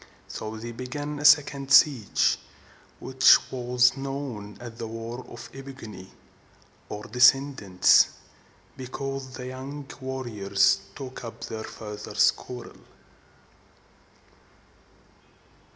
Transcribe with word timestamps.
So 0.27 0.57
they 0.57 0.71
began 0.71 1.19
a 1.19 1.25
second 1.25 1.71
siege, 1.71 2.39
which 2.99 3.37
was 3.51 3.95
known 3.95 4.57
as 4.59 4.73
the 4.79 4.87
War 4.87 5.23
of 5.29 5.47
the 5.51 5.59
E 5.59 5.61
pig´o 5.61 5.87
ni, 5.87 6.11
or 6.89 7.03
descendants, 7.03 8.07
because 8.75 9.33
the 9.35 9.45
young 9.45 9.85
warriors 10.01 10.79
took 10.95 11.23
up 11.23 11.41
their 11.43 11.63
fathers' 11.63 12.31
quarrel. 12.31 12.81